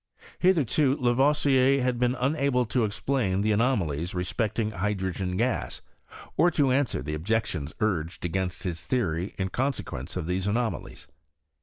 [0.39, 5.83] Hitherto Lavoisier had been unable to explain the anomalies respecting hydrogen gas,
[6.35, 11.05] or to answer the objections urged against his theory in conse quence of these anomedies.